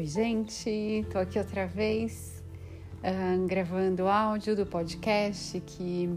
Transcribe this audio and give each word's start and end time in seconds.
Oi, 0.00 0.06
gente, 0.06 1.04
tô 1.10 1.18
aqui 1.18 1.38
outra 1.38 1.66
vez 1.66 2.42
uh, 3.04 3.46
gravando 3.46 4.08
áudio 4.08 4.56
do 4.56 4.64
podcast 4.64 5.60
que 5.60 6.08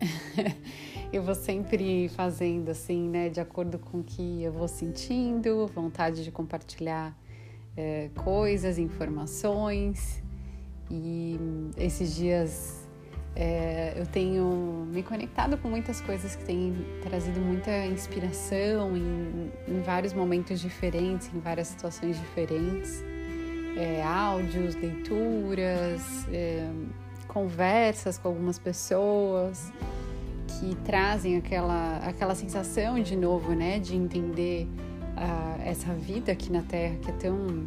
eu 1.12 1.22
vou 1.22 1.34
sempre 1.34 2.08
fazendo 2.08 2.70
assim, 2.70 3.10
né, 3.10 3.28
de 3.28 3.42
acordo 3.42 3.78
com 3.78 3.98
o 3.98 4.02
que 4.02 4.42
eu 4.42 4.50
vou 4.50 4.66
sentindo, 4.66 5.66
vontade 5.66 6.24
de 6.24 6.30
compartilhar 6.30 7.14
uh, 7.76 8.22
coisas, 8.22 8.78
informações. 8.78 10.22
E 10.90 11.38
esses 11.76 12.16
dias 12.16 12.81
é, 13.34 13.94
eu 13.96 14.06
tenho 14.06 14.86
me 14.90 15.02
conectado 15.02 15.56
com 15.56 15.68
muitas 15.68 16.00
coisas 16.00 16.36
que 16.36 16.44
têm 16.44 16.74
trazido 17.02 17.40
muita 17.40 17.86
inspiração 17.86 18.96
em, 18.96 19.50
em 19.66 19.80
vários 19.80 20.12
momentos 20.12 20.60
diferentes, 20.60 21.30
em 21.34 21.40
várias 21.40 21.68
situações 21.68 22.18
diferentes. 22.18 23.02
É, 23.76 24.02
áudios, 24.02 24.74
leituras, 24.74 26.26
é, 26.30 26.68
conversas 27.26 28.18
com 28.18 28.28
algumas 28.28 28.58
pessoas 28.58 29.72
que 30.46 30.74
trazem 30.84 31.38
aquela, 31.38 31.96
aquela 32.06 32.34
sensação 32.34 33.02
de 33.02 33.16
novo, 33.16 33.52
né, 33.52 33.78
de 33.78 33.96
entender 33.96 34.68
uh, 35.16 35.62
essa 35.64 35.94
vida 35.94 36.32
aqui 36.32 36.52
na 36.52 36.60
Terra 36.60 36.96
que 37.00 37.10
é 37.10 37.14
tão 37.14 37.66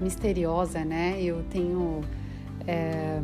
misteriosa, 0.00 0.84
né? 0.84 1.20
Eu 1.20 1.42
tenho 1.50 2.00
é, 2.66 3.20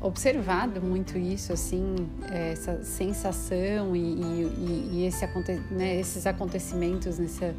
observado 0.00 0.80
muito 0.80 1.18
isso, 1.18 1.52
assim, 1.52 1.94
essa 2.32 2.84
sensação 2.84 3.96
e, 3.96 4.00
e, 4.00 4.90
e 4.92 5.06
esse, 5.06 5.26
né, 5.70 5.98
esses 5.98 6.26
acontecimentos 6.26 7.18
nessa 7.18 7.54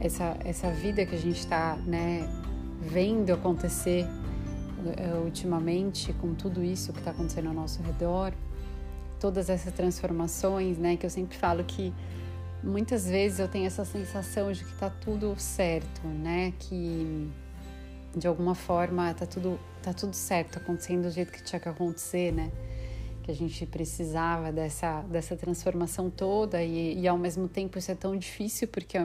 essa, 0.00 0.36
essa 0.44 0.70
vida 0.70 1.04
que 1.04 1.14
a 1.14 1.18
gente 1.18 1.40
está 1.40 1.76
né, 1.86 2.28
vendo 2.80 3.32
acontecer 3.32 4.04
uh, 4.04 5.24
ultimamente 5.24 6.12
com 6.14 6.34
tudo 6.34 6.62
isso 6.62 6.92
que 6.92 7.00
está 7.00 7.10
acontecendo 7.10 7.48
ao 7.48 7.54
nosso 7.54 7.82
redor, 7.82 8.32
todas 9.18 9.50
essas 9.50 9.72
transformações, 9.72 10.78
né, 10.78 10.96
que 10.96 11.04
eu 11.04 11.10
sempre 11.10 11.36
falo 11.36 11.64
que 11.64 11.92
muitas 12.62 13.06
vezes 13.06 13.38
eu 13.38 13.48
tenho 13.48 13.66
essa 13.66 13.84
sensação 13.84 14.52
de 14.52 14.64
que 14.64 14.72
está 14.72 14.88
tudo 14.88 15.34
certo, 15.36 16.06
né, 16.06 16.52
que 16.58 17.28
de 18.16 18.26
alguma 18.26 18.54
forma 18.54 19.12
tá 19.14 19.26
tudo, 19.26 19.58
tá 19.88 19.94
tudo 19.94 20.14
certo, 20.14 20.58
acontecendo 20.58 21.02
do 21.02 21.10
jeito 21.10 21.32
que 21.32 21.42
tinha 21.42 21.58
que 21.58 21.68
acontecer, 21.68 22.32
né? 22.32 22.50
Que 23.22 23.30
a 23.30 23.34
gente 23.34 23.64
precisava 23.66 24.52
dessa, 24.52 25.02
dessa 25.02 25.36
transformação 25.36 26.10
toda 26.10 26.62
e, 26.62 27.00
e 27.00 27.08
ao 27.08 27.18
mesmo 27.18 27.48
tempo 27.48 27.78
isso 27.78 27.90
é 27.90 27.94
tão 27.94 28.16
difícil 28.16 28.68
porque 28.68 28.98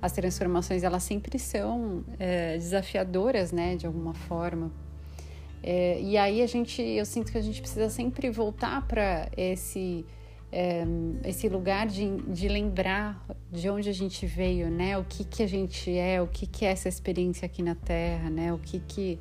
as 0.00 0.12
transformações 0.12 0.82
elas 0.82 1.02
sempre 1.02 1.38
são 1.38 2.04
é, 2.18 2.56
desafiadoras, 2.56 3.52
né? 3.52 3.76
De 3.76 3.86
alguma 3.86 4.14
forma. 4.14 4.70
É, 5.62 6.00
e 6.00 6.16
aí 6.16 6.40
a 6.40 6.46
gente, 6.46 6.80
eu 6.80 7.04
sinto 7.04 7.32
que 7.32 7.38
a 7.38 7.42
gente 7.42 7.60
precisa 7.60 7.90
sempre 7.90 8.30
voltar 8.30 8.86
para 8.86 9.28
esse 9.36 10.04
é, 10.50 10.84
esse 11.24 11.48
lugar 11.48 11.86
de, 11.86 12.16
de 12.22 12.48
lembrar 12.48 13.22
de 13.50 13.68
onde 13.68 13.88
a 13.88 13.92
gente 13.92 14.24
veio, 14.24 14.70
né? 14.70 14.96
O 14.96 15.04
que 15.04 15.24
que 15.24 15.42
a 15.42 15.46
gente 15.46 15.90
é, 15.90 16.22
o 16.22 16.26
que 16.26 16.46
que 16.46 16.64
é 16.64 16.70
essa 16.70 16.88
experiência 16.88 17.44
aqui 17.44 17.62
na 17.62 17.74
Terra, 17.74 18.30
né? 18.30 18.52
O 18.52 18.58
que 18.58 18.80
que 18.80 19.18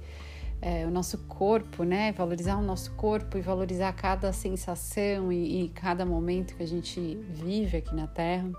é, 0.61 0.85
o 0.85 0.91
nosso 0.91 1.17
corpo, 1.19 1.83
né? 1.83 2.11
Valorizar 2.11 2.57
o 2.57 2.61
nosso 2.61 2.91
corpo 2.93 3.37
e 3.37 3.41
valorizar 3.41 3.91
cada 3.93 4.31
sensação 4.33 5.31
e, 5.31 5.65
e 5.65 5.69
cada 5.69 6.05
momento 6.05 6.55
que 6.55 6.63
a 6.63 6.67
gente 6.67 7.15
vive 7.29 7.77
aqui 7.77 7.95
na 7.95 8.07
Terra. 8.07 8.49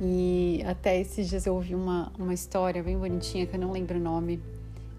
E 0.00 0.62
até 0.64 1.00
esses 1.00 1.28
dias 1.28 1.44
eu 1.46 1.54
ouvi 1.54 1.74
uma, 1.74 2.12
uma 2.18 2.32
história 2.32 2.82
bem 2.82 2.96
bonitinha, 2.96 3.46
que 3.46 3.56
eu 3.56 3.60
não 3.60 3.72
lembro 3.72 3.98
o 3.98 4.00
nome 4.00 4.40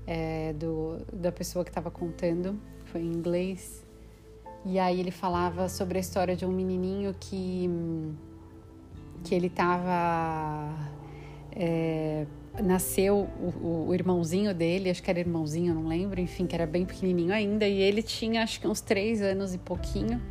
é, 0.06 0.54
do, 0.54 0.98
da 1.14 1.32
pessoa 1.32 1.64
que 1.64 1.72
estava 1.72 1.90
contando, 1.90 2.60
foi 2.86 3.02
em 3.02 3.12
inglês, 3.12 3.86
e 4.66 4.78
aí 4.78 5.00
ele 5.00 5.12
falava 5.12 5.70
sobre 5.70 5.98
a 5.98 6.02
história 6.02 6.36
de 6.36 6.46
um 6.46 6.52
menininho 6.52 7.16
que, 7.18 7.70
que 9.24 9.34
ele 9.34 9.48
estava. 9.48 10.74
É, 11.52 12.26
nasceu 12.62 13.28
o, 13.40 13.88
o, 13.90 13.94
irmãozinho 13.94 14.54
dele, 14.54 14.90
acho 14.90 15.02
que 15.02 15.10
era 15.10 15.20
irmãozinho, 15.20 15.74
não 15.74 15.88
lembro, 15.88 16.20
enfim, 16.20 16.46
que 16.46 16.56
era 16.56 16.66
bem 16.66 16.86
pequenininho 16.86 17.34
ainda, 17.34 17.68
e 17.68 17.80
ele 17.82 18.02
tinha 18.02 18.44
acho 18.44 18.60
que 18.60 18.68
uns 18.68 18.82
três 18.82 19.22
anos 19.22 19.54
e 19.54 19.58
pouquinho. 19.58 20.22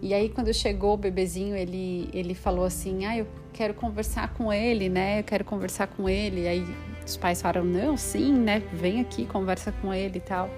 E 0.00 0.14
aí, 0.14 0.28
quando 0.28 0.52
chegou 0.54 0.94
o 0.94 0.96
bebezinho, 0.96 1.56
ele, 1.56 2.08
ele 2.12 2.34
falou 2.34 2.64
assim: 2.64 3.04
Ah, 3.04 3.18
eu 3.18 3.26
quero 3.52 3.74
conversar 3.74 4.32
com 4.34 4.52
ele, 4.52 4.88
né? 4.88 5.18
Eu 5.18 5.24
quero 5.24 5.44
conversar 5.44 5.88
com 5.88 6.08
ele. 6.08 6.42
E 6.42 6.48
aí, 6.48 6.64
os 7.04 7.16
pais 7.16 7.42
falaram: 7.42 7.64
Não, 7.64 7.96
sim, 7.96 8.32
né? 8.32 8.62
Vem 8.72 9.00
aqui, 9.00 9.26
conversa 9.26 9.72
com 9.72 9.92
ele 9.92 10.18
e 10.18 10.20
tal. 10.20 10.48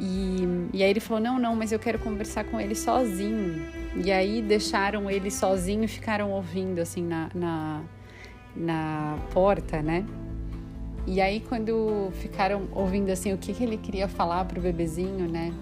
E, 0.00 0.68
e 0.72 0.82
aí 0.82 0.90
ele 0.90 0.98
falou: 0.98 1.22
Não, 1.22 1.38
não, 1.38 1.54
mas 1.54 1.70
eu 1.70 1.78
quero 1.78 1.98
conversar 2.00 2.44
com 2.44 2.60
ele 2.60 2.74
sozinho. 2.74 3.64
E 4.04 4.10
aí 4.10 4.42
deixaram 4.42 5.08
ele 5.08 5.30
sozinho 5.30 5.84
e 5.84 5.88
ficaram 5.88 6.32
ouvindo 6.32 6.80
assim 6.80 7.02
na, 7.02 7.30
na, 7.34 7.82
na 8.56 9.18
porta, 9.32 9.82
né? 9.82 10.04
E 11.06 11.20
aí, 11.20 11.40
quando 11.40 12.10
ficaram 12.20 12.62
ouvindo 12.72 13.10
assim 13.10 13.32
o 13.32 13.38
que, 13.38 13.52
que 13.52 13.62
ele 13.62 13.76
queria 13.76 14.08
falar 14.08 14.44
pro 14.44 14.60
bebezinho, 14.60 15.28
né? 15.28 15.52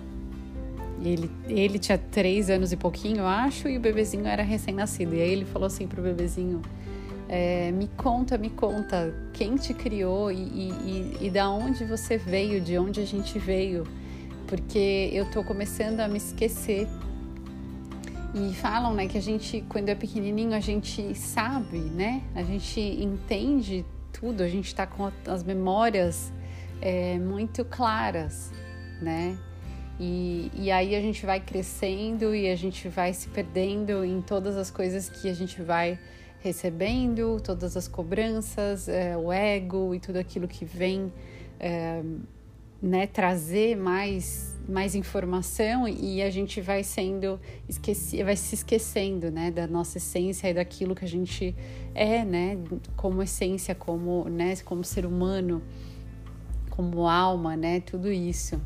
Ele, 1.02 1.30
ele 1.48 1.78
tinha 1.78 1.98
três 1.98 2.48
anos 2.48 2.72
e 2.72 2.76
pouquinho, 2.76 3.18
eu 3.18 3.26
acho, 3.26 3.68
e 3.68 3.76
o 3.76 3.80
bebezinho 3.80 4.26
era 4.26 4.42
recém-nascido. 4.42 5.14
E 5.14 5.20
aí 5.20 5.30
ele 5.30 5.44
falou 5.44 5.66
assim 5.66 5.86
pro 5.86 6.00
bebezinho: 6.00 6.62
é, 7.28 7.70
Me 7.72 7.88
conta, 7.96 8.38
me 8.38 8.48
conta, 8.48 9.14
quem 9.34 9.56
te 9.56 9.74
criou 9.74 10.32
e, 10.32 10.36
e, 10.36 10.70
e, 10.70 11.26
e 11.26 11.30
da 11.30 11.50
onde 11.50 11.84
você 11.84 12.16
veio, 12.16 12.60
de 12.60 12.78
onde 12.78 13.00
a 13.00 13.06
gente 13.06 13.38
veio 13.38 13.84
porque 14.46 15.10
eu 15.12 15.24
tô 15.30 15.42
começando 15.42 16.00
a 16.00 16.08
me 16.08 16.18
esquecer. 16.18 16.88
E 18.34 18.52
falam, 18.54 18.92
né, 18.92 19.06
que 19.06 19.16
a 19.16 19.22
gente, 19.22 19.64
quando 19.68 19.88
é 19.88 19.94
pequenininho, 19.94 20.54
a 20.54 20.60
gente 20.60 21.14
sabe, 21.14 21.78
né? 21.78 22.22
A 22.34 22.42
gente 22.42 22.80
entende 22.80 23.84
tudo, 24.12 24.42
a 24.42 24.48
gente 24.48 24.74
tá 24.74 24.86
com 24.86 25.10
as 25.26 25.44
memórias 25.44 26.32
é, 26.80 27.16
muito 27.18 27.64
claras, 27.64 28.52
né? 29.00 29.38
E, 30.00 30.50
e 30.54 30.70
aí 30.70 30.96
a 30.96 31.00
gente 31.00 31.24
vai 31.24 31.38
crescendo 31.38 32.34
e 32.34 32.50
a 32.50 32.56
gente 32.56 32.88
vai 32.88 33.12
se 33.12 33.28
perdendo 33.28 34.04
em 34.04 34.20
todas 34.20 34.56
as 34.56 34.70
coisas 34.70 35.08
que 35.08 35.28
a 35.28 35.34
gente 35.34 35.62
vai 35.62 35.98
recebendo, 36.40 37.40
todas 37.40 37.76
as 37.76 37.86
cobranças, 37.86 38.88
é, 38.88 39.16
o 39.16 39.32
ego 39.32 39.94
e 39.94 40.00
tudo 40.00 40.16
aquilo 40.16 40.48
que 40.48 40.64
vem 40.64 41.12
é, 41.60 42.02
né, 42.82 43.06
trazer 43.06 43.76
mais, 43.76 44.53
mais 44.68 44.94
informação 44.94 45.86
e 45.86 46.22
a 46.22 46.30
gente 46.30 46.60
vai 46.60 46.82
sendo 46.82 47.38
esqueci, 47.68 48.22
vai 48.22 48.36
se 48.36 48.54
esquecendo, 48.54 49.30
né, 49.30 49.50
da 49.50 49.66
nossa 49.66 49.98
essência 49.98 50.48
e 50.48 50.54
daquilo 50.54 50.94
que 50.94 51.04
a 51.04 51.08
gente 51.08 51.54
é, 51.94 52.24
né, 52.24 52.58
como 52.96 53.22
essência, 53.22 53.74
como, 53.74 54.28
né, 54.28 54.56
como 54.64 54.82
ser 54.82 55.04
humano, 55.04 55.62
como 56.70 57.08
alma, 57.08 57.56
né, 57.56 57.80
tudo 57.80 58.10
isso. 58.10 58.60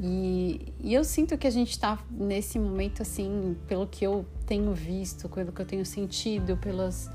E, 0.00 0.72
e 0.80 0.94
eu 0.94 1.02
sinto 1.02 1.36
que 1.36 1.46
a 1.46 1.50
gente 1.50 1.70
está 1.70 1.98
nesse 2.10 2.58
momento, 2.58 3.02
assim, 3.02 3.56
pelo 3.66 3.86
que 3.86 4.06
eu 4.06 4.24
tenho 4.46 4.72
visto, 4.72 5.28
pelo 5.28 5.50
que 5.50 5.60
eu 5.60 5.66
tenho 5.66 5.84
sentido, 5.84 6.56
pelas 6.56 7.10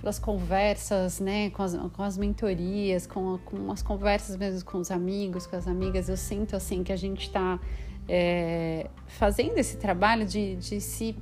pelas 0.00 0.18
conversas, 0.18 1.20
né, 1.20 1.50
com 1.50 1.62
as, 1.62 1.74
com 1.74 2.02
as 2.02 2.16
mentorias, 2.16 3.06
com, 3.06 3.38
com 3.44 3.70
as 3.70 3.82
conversas 3.82 4.36
mesmo 4.36 4.64
com 4.64 4.78
os 4.78 4.90
amigos, 4.90 5.46
com 5.46 5.56
as 5.56 5.68
amigas, 5.68 6.08
eu 6.08 6.16
sinto 6.16 6.56
assim 6.56 6.82
que 6.82 6.90
a 6.92 6.96
gente 6.96 7.26
está 7.26 7.60
é, 8.08 8.88
fazendo 9.06 9.58
esse 9.58 9.76
trabalho 9.76 10.24
de, 10.24 10.56
de 10.56 10.80
se, 10.80 11.14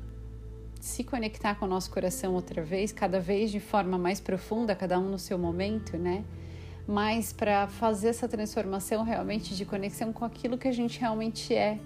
se 0.80 1.02
conectar 1.02 1.56
com 1.56 1.66
o 1.66 1.68
nosso 1.68 1.90
coração 1.90 2.34
outra 2.34 2.62
vez, 2.62 2.92
cada 2.92 3.18
vez 3.18 3.50
de 3.50 3.58
forma 3.58 3.98
mais 3.98 4.20
profunda, 4.20 4.76
cada 4.76 4.98
um 4.98 5.10
no 5.10 5.18
seu 5.18 5.36
momento, 5.36 5.98
né? 5.98 6.24
Mas 6.86 7.32
para 7.32 7.68
fazer 7.68 8.08
essa 8.08 8.26
transformação 8.26 9.02
realmente 9.02 9.54
de 9.54 9.66
conexão 9.66 10.12
com 10.12 10.24
aquilo 10.24 10.56
que 10.56 10.66
a 10.66 10.72
gente 10.72 10.98
realmente 10.98 11.52
é, 11.52 11.78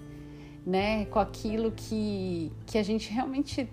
né? 0.65 1.05
Com 1.05 1.19
aquilo 1.19 1.71
que, 1.71 2.51
que 2.65 2.77
a 2.77 2.83
gente 2.83 3.11
realmente 3.11 3.67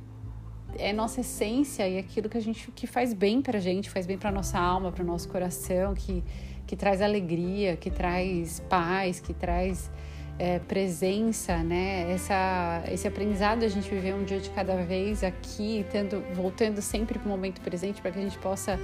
é 0.79 0.93
nossa 0.93 1.21
essência 1.21 1.89
e 1.89 1.99
aquilo 1.99 2.29
que 2.29 2.39
a 2.39 2.41
gente 2.41 2.71
que 2.73 2.87
faz 2.87 3.13
bem 3.13 3.43
para 3.43 3.59
a 3.59 3.61
gente, 3.61 3.91
faz 3.91 4.07
bem 4.07 4.19
para 4.19 4.31
nossa 4.31 4.59
alma, 4.59 4.91
para 4.93 5.03
o 5.03 5.07
nosso 5.07 5.29
coração, 5.29 5.95
que, 5.95 6.23
que 6.67 6.77
traz 6.77 7.03
alegria, 7.03 7.77
que 7.77 7.91
traz 7.91 8.61
paz, 8.69 9.21
que 9.21 9.35
traz 9.35 9.91
é, 10.39 10.59
presença, 10.59 11.59
né? 11.59 12.11
Essa, 12.13 12.83
esse 12.91 13.07
aprendizado 13.07 13.63
a 13.63 13.69
gente 13.69 13.91
viver 13.91 14.15
um 14.15 14.25
dia 14.25 14.41
de 14.41 14.49
cada 14.51 14.77
vez 14.77 15.23
aqui, 15.23 15.85
tendo, 15.91 16.23
voltando 16.35 16.81
sempre 16.81 17.19
para 17.19 17.27
o 17.27 17.29
momento 17.29 17.61
presente, 17.61 18.01
para 18.01 18.11
que 18.11 18.19
a 18.19 18.23
gente 18.23 18.39
possa 18.39 18.79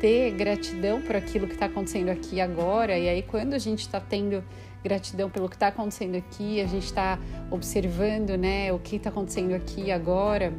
ter 0.00 0.32
gratidão 0.32 1.02
por 1.02 1.14
aquilo 1.14 1.46
que 1.46 1.52
está 1.54 1.66
acontecendo 1.66 2.08
aqui 2.08 2.40
agora. 2.40 2.98
E 2.98 3.08
aí, 3.08 3.22
quando 3.22 3.54
a 3.54 3.58
gente 3.58 3.80
está 3.80 4.00
tendo 4.00 4.42
gratidão 4.82 5.28
pelo 5.28 5.48
que 5.48 5.54
está 5.54 5.68
acontecendo 5.68 6.16
aqui, 6.16 6.60
a 6.60 6.66
gente 6.66 6.86
está 6.86 7.18
observando, 7.50 8.36
né, 8.36 8.72
o 8.72 8.78
que 8.78 8.96
está 8.96 9.10
acontecendo 9.10 9.54
aqui 9.54 9.92
agora 9.92 10.52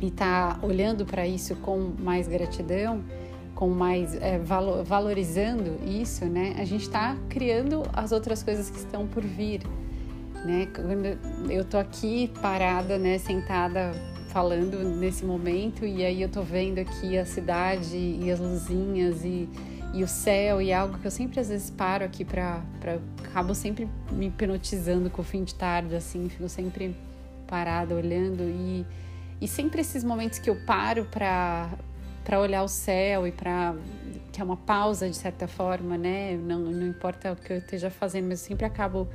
e 0.00 0.10
tá 0.10 0.58
olhando 0.62 1.04
para 1.04 1.26
isso 1.26 1.56
com 1.56 1.92
mais 1.98 2.28
gratidão, 2.28 3.02
com 3.54 3.68
mais 3.68 4.14
é, 4.14 4.38
valor, 4.38 4.84
valorizando 4.84 5.78
isso, 5.84 6.24
né, 6.24 6.54
a 6.58 6.64
gente 6.64 6.82
está 6.82 7.16
criando 7.28 7.82
as 7.92 8.12
outras 8.12 8.42
coisas 8.42 8.70
que 8.70 8.78
estão 8.78 9.06
por 9.06 9.24
vir, 9.24 9.62
né? 10.44 10.68
Quando 10.72 11.50
eu 11.50 11.64
tô 11.64 11.76
aqui 11.76 12.30
parada, 12.40 12.96
né, 12.96 13.18
sentada 13.18 13.92
falando 14.28 14.78
nesse 14.96 15.24
momento 15.24 15.84
e 15.84 16.04
aí 16.04 16.22
eu 16.22 16.28
tô 16.28 16.42
vendo 16.42 16.78
aqui 16.78 17.18
a 17.18 17.24
cidade 17.24 17.96
e 17.96 18.30
as 18.30 18.38
luzinhas 18.38 19.24
e, 19.24 19.48
e 19.94 20.04
o 20.04 20.08
céu 20.08 20.60
e 20.62 20.72
algo 20.72 20.98
que 20.98 21.06
eu 21.06 21.10
sempre 21.10 21.40
às 21.40 21.48
vezes 21.48 21.70
paro 21.70 22.04
aqui 22.04 22.24
para 22.24 22.62
acabo 23.24 23.54
sempre 23.54 23.88
me 24.12 24.26
hipnotizando 24.26 25.10
com 25.10 25.22
o 25.22 25.24
fim 25.24 25.42
de 25.42 25.54
tarde 25.54 25.96
assim, 25.96 26.28
fico 26.28 26.48
sempre 26.48 26.94
parada 27.46 27.94
olhando 27.94 28.42
e 28.42 28.86
e 29.40 29.48
sempre 29.48 29.80
esses 29.80 30.02
momentos 30.04 30.38
que 30.38 30.50
eu 30.50 30.56
paro 30.64 31.04
para 31.06 31.70
para 32.24 32.40
olhar 32.40 32.62
o 32.62 32.68
céu 32.68 33.26
e 33.26 33.32
para 33.32 33.74
que 34.30 34.38
é 34.38 34.44
uma 34.44 34.56
pausa 34.56 35.08
de 35.08 35.16
certa 35.16 35.48
forma, 35.48 35.96
né? 35.96 36.36
Não, 36.36 36.60
não 36.60 36.86
importa 36.86 37.32
o 37.32 37.36
que 37.36 37.54
eu 37.54 37.56
esteja 37.56 37.88
fazendo, 37.88 38.28
mas 38.28 38.42
eu 38.42 38.48
sempre 38.48 38.66
acabo 38.66 39.08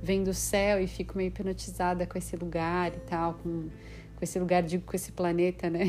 vendo 0.00 0.28
o 0.28 0.34
céu 0.34 0.80
e 0.80 0.86
fico 0.86 1.16
meio 1.16 1.28
hipnotizada 1.28 2.06
com 2.06 2.16
esse 2.16 2.36
lugar 2.36 2.94
e 2.94 3.00
tal, 3.00 3.34
com, 3.34 3.68
com 4.16 4.22
esse 4.22 4.38
lugar, 4.38 4.62
digo, 4.62 4.84
com 4.84 4.94
esse 4.94 5.10
planeta, 5.10 5.68
né? 5.68 5.84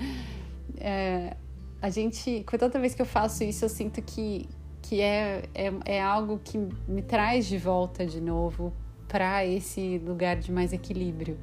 é, 0.78 1.36
a 1.80 1.90
gente, 1.90 2.44
toda 2.58 2.78
vez 2.78 2.94
que 2.94 3.02
eu 3.02 3.06
faço 3.06 3.42
isso, 3.42 3.64
eu 3.64 3.68
sinto 3.68 4.00
que, 4.02 4.48
que 4.82 5.00
é, 5.00 5.42
é, 5.54 5.72
é 5.86 6.02
algo 6.02 6.38
que 6.42 6.58
me 6.86 7.02
traz 7.02 7.46
de 7.46 7.58
volta 7.58 8.06
de 8.06 8.20
novo 8.20 8.72
para 9.08 9.44
esse 9.46 9.98
lugar 9.98 10.36
de 10.36 10.52
mais 10.52 10.72
equilíbrio, 10.72 11.38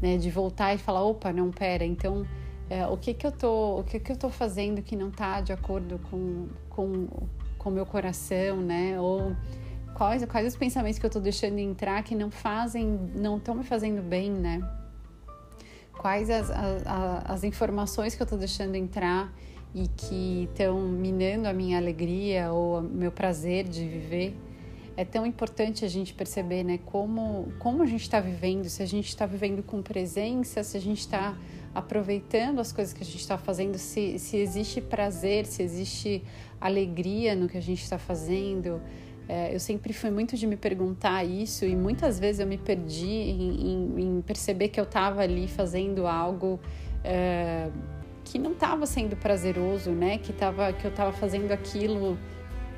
né? 0.00 0.16
De 0.16 0.30
voltar 0.30 0.74
e 0.74 0.78
falar, 0.78 1.02
opa, 1.02 1.32
não, 1.32 1.50
pera, 1.50 1.84
então 1.84 2.26
é, 2.70 2.86
o 2.86 2.96
que 2.96 3.14
que 3.14 3.26
eu 3.26 3.32
tô 3.32 3.80
o 3.80 3.84
que 3.84 3.98
que 3.98 4.12
eu 4.12 4.16
tô 4.16 4.28
fazendo 4.28 4.82
que 4.82 4.94
não 4.94 5.08
está 5.08 5.40
de 5.40 5.52
acordo 5.52 5.98
com 6.10 6.48
com 6.68 7.08
com 7.56 7.70
meu 7.70 7.86
coração 7.86 8.58
né 8.58 9.00
ou 9.00 9.34
quais 9.94 10.24
quais 10.26 10.46
os 10.46 10.56
pensamentos 10.56 10.98
que 10.98 11.06
eu 11.06 11.08
estou 11.08 11.22
deixando 11.22 11.58
entrar 11.58 12.02
que 12.02 12.14
não 12.14 12.30
fazem 12.30 12.86
não 13.16 13.38
estão 13.38 13.54
me 13.54 13.64
fazendo 13.64 14.02
bem 14.02 14.30
né 14.30 14.60
quais 15.96 16.28
as, 16.28 16.50
as, 16.50 16.82
as 17.24 17.44
informações 17.44 18.14
que 18.14 18.22
eu 18.22 18.24
estou 18.26 18.38
deixando 18.38 18.74
entrar 18.74 19.32
e 19.74 19.88
que 19.88 20.48
estão 20.50 20.78
minando 20.80 21.48
a 21.48 21.52
minha 21.52 21.78
alegria 21.78 22.52
ou 22.52 22.80
o 22.80 22.82
meu 22.82 23.10
prazer 23.10 23.66
de 23.66 23.86
viver 23.86 24.36
é 25.00 25.04
tão 25.04 25.24
importante 25.24 25.84
a 25.84 25.88
gente 25.88 26.12
perceber 26.12 26.64
né 26.64 26.78
como 26.84 27.52
como 27.58 27.82
a 27.82 27.86
gente 27.86 28.02
está 28.02 28.20
vivendo 28.20 28.68
se 28.68 28.82
a 28.82 28.86
gente 28.86 29.08
está 29.08 29.26
vivendo 29.26 29.62
com 29.62 29.80
presença 29.80 30.62
se 30.62 30.76
a 30.76 30.80
gente 30.80 30.98
está 30.98 31.36
aproveitando 31.74 32.58
as 32.58 32.72
coisas 32.72 32.92
que 32.92 33.02
a 33.02 33.06
gente 33.06 33.20
está 33.20 33.38
fazendo, 33.38 33.78
se, 33.78 34.18
se 34.18 34.36
existe 34.36 34.80
prazer, 34.80 35.46
se 35.46 35.62
existe 35.62 36.22
alegria 36.60 37.34
no 37.34 37.48
que 37.48 37.56
a 37.56 37.62
gente 37.62 37.82
está 37.82 37.98
fazendo. 37.98 38.80
É, 39.28 39.54
eu 39.54 39.60
sempre 39.60 39.92
fui 39.92 40.10
muito 40.10 40.36
de 40.36 40.46
me 40.46 40.56
perguntar 40.56 41.22
isso 41.22 41.64
e 41.64 41.76
muitas 41.76 42.18
vezes 42.18 42.40
eu 42.40 42.46
me 42.46 42.56
perdi 42.56 43.06
em, 43.06 43.70
em, 43.70 44.00
em 44.00 44.22
perceber 44.22 44.68
que 44.68 44.80
eu 44.80 44.84
estava 44.84 45.20
ali 45.20 45.46
fazendo 45.46 46.06
algo 46.06 46.58
é, 47.04 47.68
que 48.24 48.38
não 48.38 48.52
estava 48.52 48.86
sendo 48.86 49.16
prazeroso, 49.16 49.90
né? 49.90 50.18
Que, 50.18 50.32
tava, 50.32 50.72
que 50.72 50.84
eu 50.84 50.90
estava 50.90 51.12
fazendo 51.12 51.52
aquilo 51.52 52.18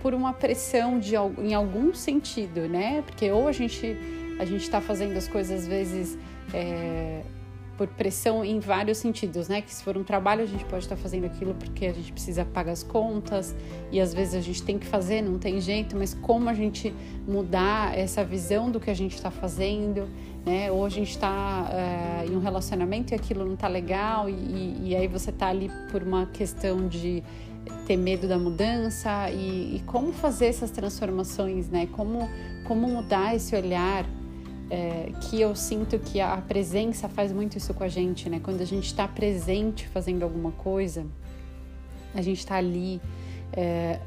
por 0.01 0.15
uma 0.15 0.33
pressão 0.33 0.99
de, 0.99 1.15
em 1.39 1.55
algum 1.55 1.95
sentido, 1.95 2.69
né? 2.69 3.03
Porque 3.03 3.31
ou 3.31 3.49
a 3.49 3.53
gente 3.53 3.97
a 4.39 4.45
gente 4.45 4.63
está 4.63 4.81
fazendo 4.81 5.17
as 5.17 5.29
coisas 5.29 5.61
às 5.61 5.67
vezes 5.67 6.19
é, 6.55 7.23
por 7.81 7.89
pressão 7.89 8.45
em 8.45 8.61
vários 8.61 8.99
sentidos, 8.99 9.49
né? 9.49 9.63
Que 9.63 9.73
se 9.73 9.83
for 9.83 9.97
um 9.97 10.05
trabalho 10.05 10.43
a 10.43 10.47
gente 10.47 10.65
pode 10.67 10.85
estar 10.85 10.97
fazendo 10.97 11.25
aquilo 11.25 11.55
porque 11.55 11.87
a 11.87 11.93
gente 11.93 12.13
precisa 12.13 12.45
pagar 12.45 12.73
as 12.73 12.83
contas 12.83 13.57
e 13.91 13.99
às 13.99 14.13
vezes 14.13 14.35
a 14.35 14.41
gente 14.41 14.63
tem 14.63 14.79
que 14.79 14.87
fazer, 14.87 15.23
não 15.23 15.39
tem 15.39 15.61
jeito, 15.61 15.97
mas 15.97 16.13
como 16.13 16.49
a 16.51 16.55
gente 16.55 16.95
mudar 17.27 17.97
essa 17.97 18.23
visão 18.23 18.71
do 18.71 18.79
que 18.79 18.91
a 18.91 18.95
gente 18.95 19.15
está 19.15 19.31
fazendo, 19.31 20.07
né? 20.45 20.71
Ou 20.71 20.85
a 20.85 20.91
gente 20.91 21.11
está 21.11 21.71
é, 21.73 22.27
em 22.27 22.37
um 22.37 22.41
relacionamento 22.41 23.13
e 23.13 23.15
aquilo 23.15 23.45
não 23.45 23.55
está 23.55 23.69
legal 23.69 24.29
e, 24.29 24.91
e, 24.91 24.97
aí 24.97 25.09
você 25.09 25.31
está 25.31 25.49
ali 25.49 25.71
por 25.91 26.03
uma 26.03 26.27
questão 26.27 26.87
de 26.87 27.23
ter 27.87 27.97
medo 27.97 28.29
da 28.29 28.39
mudança 28.39 29.31
e, 29.31 29.77
e 29.77 29.83
como 29.87 30.13
fazer 30.13 30.47
essas 30.47 30.71
transformações, 30.71 31.69
né? 31.69 31.87
Como 31.93 32.29
como 32.65 32.87
mudar 32.87 33.35
esse 33.35 33.57
olhar 33.57 34.07
é, 34.71 35.11
que 35.23 35.41
eu 35.41 35.57
sinto 35.57 35.99
que 35.99 36.21
a 36.21 36.37
presença 36.37 37.09
faz 37.09 37.33
muito 37.33 37.59
isso 37.59 37.75
com 37.75 37.83
a 37.83 37.89
gente, 37.89 38.29
né? 38.29 38.41
Quando 38.41 38.61
a 38.61 38.65
gente 38.65 38.87
está 38.87 39.09
presente 39.09 39.89
fazendo 39.89 40.23
alguma 40.23 40.53
coisa, 40.53 41.05
a 42.15 42.23
gente 42.23 42.39
está 42.39 42.55
ali 42.55 43.01
é, 43.53 43.99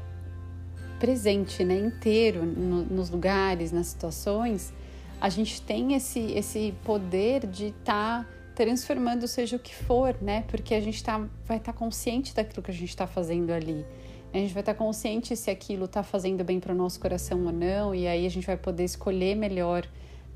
presente, 0.98 1.62
né? 1.62 1.76
Inteiro 1.76 2.44
no, 2.44 2.84
nos 2.84 3.10
lugares, 3.10 3.70
nas 3.70 3.88
situações, 3.88 4.72
a 5.20 5.28
gente 5.28 5.60
tem 5.60 5.94
esse, 5.94 6.32
esse 6.32 6.74
poder 6.84 7.46
de 7.46 7.66
estar 7.66 8.24
tá 8.24 8.26
transformando 8.54 9.26
seja 9.26 9.56
o 9.56 9.58
que 9.58 9.74
for, 9.74 10.16
né? 10.20 10.44
Porque 10.48 10.74
a 10.74 10.80
gente 10.80 11.02
tá, 11.02 11.18
vai 11.46 11.58
estar 11.58 11.72
tá 11.72 11.78
consciente 11.78 12.34
daquilo 12.34 12.62
que 12.62 12.70
a 12.70 12.74
gente 12.74 12.88
está 12.88 13.06
fazendo 13.06 13.50
ali. 13.50 13.84
A 14.32 14.38
gente 14.38 14.52
vai 14.52 14.62
estar 14.62 14.74
tá 14.74 14.78
consciente 14.78 15.36
se 15.36 15.50
aquilo 15.50 15.84
está 15.84 16.02
fazendo 16.02 16.42
bem 16.44 16.58
para 16.58 16.72
o 16.72 16.76
nosso 16.76 16.98
coração 16.98 17.44
ou 17.44 17.52
não, 17.52 17.94
e 17.94 18.06
aí 18.06 18.26
a 18.26 18.28
gente 18.28 18.46
vai 18.46 18.56
poder 18.56 18.84
escolher 18.84 19.34
melhor 19.34 19.86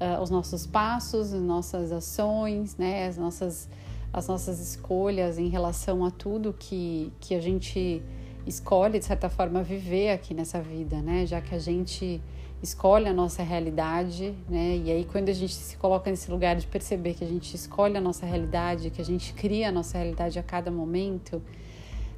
uh, 0.00 0.23
os 0.23 0.31
nossos 0.31 0.67
passos, 0.67 1.32
as 1.32 1.43
nossas 1.43 1.91
ações, 1.91 2.76
né, 2.76 3.06
as 3.06 3.17
nossas, 3.17 3.69
as 4.12 4.29
nossas 4.29 4.61
escolhas 4.61 5.38
em 5.38 5.49
relação 5.49 6.05
a 6.05 6.11
tudo 6.11 6.55
que, 6.56 7.12
que 7.21 7.35
a 7.35 7.41
gente 7.41 8.03
escolhe, 8.47 8.99
de 8.99 9.05
certa 9.05 9.29
forma, 9.29 9.62
viver 9.62 10.11
aqui 10.11 10.32
nessa 10.32 10.61
vida, 10.61 11.03
né? 11.03 11.26
Já 11.26 11.41
que 11.41 11.55
a 11.55 11.59
gente 11.59 12.21
escolhe 12.62 13.06
a 13.06 13.12
nossa 13.12 13.43
realidade, 13.43 14.34
né? 14.49 14.76
E 14.84 14.90
aí 14.90 15.05
quando 15.05 15.28
a 15.28 15.32
gente 15.32 15.55
se 15.55 15.76
coloca 15.76 16.10
nesse 16.10 16.31
lugar 16.31 16.56
de 16.56 16.66
perceber 16.66 17.14
que 17.14 17.25
a 17.25 17.26
gente 17.26 17.55
escolhe 17.55 17.96
a 17.96 18.00
nossa 18.00 18.26
realidade, 18.26 18.90
que 18.90 19.00
a 19.00 19.05
gente 19.05 19.32
cria 19.34 19.69
a 19.69 19.72
nossa 19.72 19.99
realidade 19.99 20.38
a 20.38 20.43
cada 20.43 20.70
momento, 20.70 21.43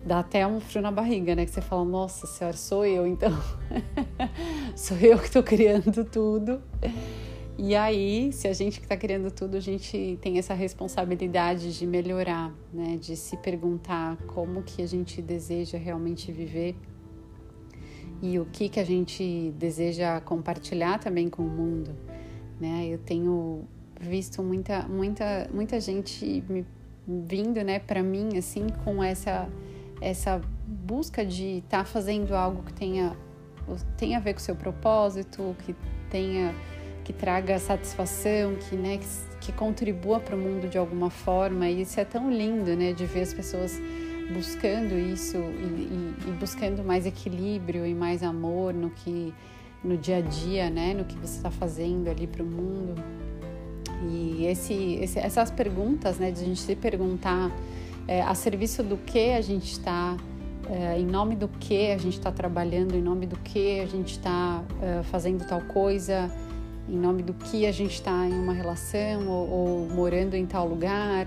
dá 0.04 0.20
até 0.20 0.46
um 0.46 0.60
frio 0.60 0.82
na 0.82 0.90
barriga, 0.90 1.34
né? 1.34 1.44
Que 1.44 1.50
você 1.50 1.60
fala, 1.60 1.84
nossa 1.84 2.26
senhora, 2.26 2.56
sou 2.56 2.84
eu 2.86 3.06
então. 3.06 3.30
sou 4.74 4.96
eu 4.96 5.18
que 5.18 5.26
estou 5.26 5.42
criando 5.42 6.04
tudo. 6.04 6.62
E 7.58 7.76
aí, 7.76 8.32
se 8.32 8.48
a 8.48 8.54
gente 8.54 8.78
que 8.78 8.86
está 8.86 8.96
criando 8.96 9.30
tudo, 9.30 9.58
a 9.58 9.60
gente 9.60 10.18
tem 10.22 10.38
essa 10.38 10.54
responsabilidade 10.54 11.78
de 11.78 11.86
melhorar, 11.86 12.50
né? 12.72 12.96
De 12.98 13.14
se 13.14 13.36
perguntar 13.36 14.16
como 14.28 14.62
que 14.62 14.80
a 14.80 14.86
gente 14.86 15.20
deseja 15.20 15.76
realmente 15.76 16.32
viver 16.32 16.74
e 18.22 18.38
o 18.38 18.44
que 18.46 18.68
que 18.68 18.78
a 18.78 18.84
gente 18.84 19.52
deseja 19.58 20.20
compartilhar 20.20 20.98
também 20.98 21.28
com 21.28 21.42
o 21.42 21.48
mundo, 21.48 21.94
né? 22.60 22.86
Eu 22.86 22.98
tenho 22.98 23.64
visto 24.00 24.42
muita 24.42 24.86
muita 24.88 25.48
muita 25.52 25.80
gente 25.80 26.44
me 26.48 26.64
vindo, 27.06 27.62
né, 27.64 27.78
para 27.78 28.02
mim 28.02 28.36
assim 28.36 28.66
com 28.84 29.02
essa 29.02 29.48
essa 30.00 30.40
busca 30.66 31.24
de 31.24 31.58
estar 31.58 31.78
tá 31.78 31.84
fazendo 31.84 32.34
algo 32.34 32.62
que 32.62 32.72
tenha 32.72 33.16
tenha 33.96 34.18
a 34.18 34.20
ver 34.20 34.34
com 34.34 34.40
o 34.40 34.42
seu 34.42 34.56
propósito, 34.56 35.56
que 35.64 35.74
tenha 36.10 36.54
que 37.04 37.12
traga 37.12 37.58
satisfação, 37.58 38.54
que, 38.54 38.76
né, 38.76 38.98
que, 38.98 39.46
que 39.46 39.52
contribua 39.52 40.20
para 40.20 40.36
o 40.36 40.38
mundo 40.38 40.68
de 40.68 40.78
alguma 40.78 41.10
forma. 41.10 41.68
E 41.68 41.82
isso 41.82 41.98
é 41.98 42.04
tão 42.04 42.30
lindo, 42.30 42.76
né, 42.76 42.92
de 42.92 43.04
ver 43.04 43.22
as 43.22 43.34
pessoas 43.34 43.80
buscando 44.32 44.98
isso 44.98 45.36
e, 45.36 45.38
e, 45.38 46.14
e 46.28 46.32
buscando 46.32 46.82
mais 46.84 47.06
equilíbrio 47.06 47.86
e 47.86 47.94
mais 47.94 48.22
amor 48.22 48.72
no 48.72 48.90
que 48.90 49.34
no 49.82 49.96
dia 49.96 50.18
a 50.18 50.20
dia, 50.20 50.68
né, 50.68 50.92
no 50.92 51.04
que 51.04 51.16
você 51.16 51.36
está 51.36 51.50
fazendo 51.50 52.08
ali 52.08 52.26
para 52.26 52.42
o 52.42 52.46
mundo. 52.46 53.02
E 54.08 54.46
esse, 54.46 54.74
esse, 55.00 55.18
essas 55.18 55.50
perguntas, 55.50 56.18
né, 56.18 56.30
de 56.30 56.42
a 56.42 56.44
gente 56.44 56.60
se 56.60 56.76
perguntar 56.76 57.50
é, 58.06 58.22
a 58.22 58.34
serviço 58.34 58.82
do 58.82 58.96
que 58.96 59.30
a 59.32 59.40
gente 59.40 59.72
está, 59.72 60.16
é, 60.68 60.98
em 60.98 61.06
nome 61.06 61.34
do 61.34 61.48
que 61.48 61.90
a 61.92 61.98
gente 61.98 62.18
está 62.18 62.30
trabalhando, 62.30 62.94
em 62.94 63.02
nome 63.02 63.26
do 63.26 63.36
que 63.36 63.80
a 63.80 63.86
gente 63.86 64.12
está 64.12 64.62
é, 64.82 65.02
fazendo 65.04 65.46
tal 65.46 65.60
coisa, 65.62 66.30
em 66.88 66.96
nome 66.96 67.22
do 67.22 67.34
que 67.34 67.66
a 67.66 67.72
gente 67.72 67.94
está 67.94 68.26
em 68.26 68.34
uma 68.34 68.52
relação 68.52 69.28
ou, 69.28 69.50
ou, 69.50 69.88
morando 69.90 70.34
em 70.34 70.46
tal 70.46 70.66
lugar. 70.66 71.26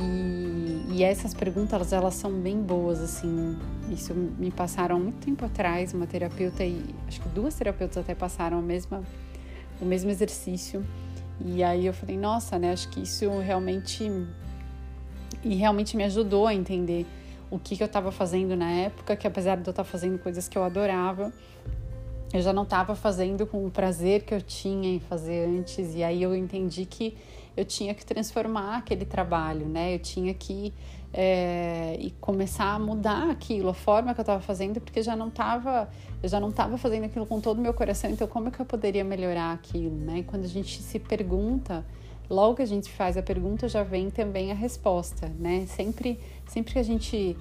E, 0.00 0.94
e, 0.94 1.02
essas 1.02 1.34
perguntas 1.34 1.92
elas 1.92 2.14
são 2.14 2.32
bem 2.32 2.62
boas 2.62 3.00
assim. 3.00 3.58
Isso 3.90 4.14
me 4.14 4.50
passaram 4.50 5.00
muito 5.00 5.24
tempo 5.24 5.44
atrás 5.44 5.92
uma 5.92 6.06
terapeuta 6.06 6.64
e 6.64 6.94
acho 7.08 7.20
que 7.20 7.28
duas 7.30 7.54
terapeutas 7.54 7.98
até 7.98 8.14
passaram 8.14 8.58
a 8.58 8.62
mesma 8.62 9.02
o 9.80 9.84
mesmo 9.84 10.10
exercício. 10.10 10.84
E 11.44 11.62
aí 11.62 11.86
eu 11.86 11.92
falei, 11.92 12.16
nossa, 12.16 12.58
né? 12.58 12.72
Acho 12.72 12.88
que 12.88 13.00
isso 13.00 13.28
realmente 13.40 14.10
e 15.44 15.54
realmente 15.54 15.96
me 15.96 16.04
ajudou 16.04 16.46
a 16.46 16.54
entender 16.54 17.06
o 17.50 17.58
que, 17.58 17.76
que 17.76 17.82
eu 17.82 17.86
estava 17.86 18.12
fazendo 18.12 18.54
na 18.56 18.70
época, 18.70 19.16
que 19.16 19.26
apesar 19.26 19.56
de 19.56 19.66
eu 19.66 19.70
estar 19.70 19.84
fazendo 19.84 20.18
coisas 20.18 20.48
que 20.48 20.58
eu 20.58 20.64
adorava, 20.64 21.32
eu 22.32 22.42
já 22.42 22.52
não 22.52 22.64
estava 22.64 22.94
fazendo 22.94 23.46
com 23.46 23.64
o 23.64 23.70
prazer 23.70 24.22
que 24.22 24.34
eu 24.34 24.42
tinha 24.42 24.94
em 24.94 25.00
fazer 25.00 25.46
antes, 25.46 25.94
e 25.94 26.02
aí 26.02 26.22
eu 26.22 26.34
entendi 26.34 26.84
que 26.84 27.16
eu 27.58 27.64
tinha 27.64 27.92
que 27.92 28.06
transformar 28.06 28.76
aquele 28.76 29.04
trabalho, 29.04 29.66
né? 29.66 29.92
Eu 29.94 29.98
tinha 29.98 30.32
que 30.32 30.72
é, 31.12 31.96
e 31.98 32.12
começar 32.20 32.72
a 32.74 32.78
mudar 32.78 33.30
aquilo, 33.30 33.68
a 33.68 33.74
forma 33.74 34.14
que 34.14 34.20
eu 34.20 34.22
estava 34.22 34.40
fazendo, 34.40 34.80
porque 34.80 35.02
já 35.02 35.16
não 35.16 35.26
estava, 35.26 35.90
eu 36.22 36.28
já 36.28 36.38
não 36.38 36.50
estava 36.50 36.78
fazendo 36.78 37.04
aquilo 37.04 37.26
com 37.26 37.40
todo 37.40 37.58
o 37.58 37.60
meu 37.60 37.74
coração. 37.74 38.10
Então, 38.10 38.28
como 38.28 38.46
é 38.48 38.50
que 38.52 38.60
eu 38.60 38.66
poderia 38.66 39.02
melhorar 39.02 39.52
aquilo, 39.52 39.96
né? 39.96 40.18
E 40.18 40.22
quando 40.22 40.44
a 40.44 40.48
gente 40.48 40.80
se 40.80 41.00
pergunta, 41.00 41.84
logo 42.30 42.56
que 42.56 42.62
a 42.62 42.66
gente 42.66 42.92
faz 42.92 43.16
a 43.16 43.22
pergunta, 43.22 43.68
já 43.68 43.82
vem 43.82 44.08
também 44.08 44.52
a 44.52 44.54
resposta, 44.54 45.28
né? 45.36 45.66
Sempre, 45.66 46.20
sempre 46.46 46.74
que 46.74 46.78
a 46.78 46.84
gente, 46.84 47.36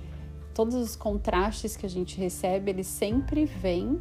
todos 0.51 0.73
os 0.73 0.95
contrastes 0.95 1.77
que 1.77 1.85
a 1.85 1.89
gente 1.89 2.17
recebe, 2.19 2.71
eles 2.71 2.87
sempre 2.87 3.45
vêm. 3.45 3.99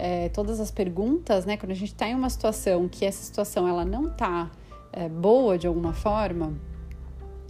É, 0.00 0.28
todas 0.28 0.60
as 0.60 0.70
perguntas, 0.70 1.44
né? 1.44 1.56
Quando 1.56 1.72
a 1.72 1.74
gente 1.74 1.92
está 1.92 2.08
em 2.08 2.14
uma 2.14 2.30
situação 2.30 2.88
que 2.88 3.04
essa 3.04 3.20
situação 3.20 3.66
ela 3.66 3.84
não 3.84 4.06
está 4.06 4.48
é, 4.92 5.08
boa 5.08 5.58
de 5.58 5.66
alguma 5.66 5.92
forma, 5.92 6.54